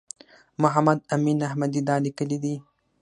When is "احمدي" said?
1.47-1.81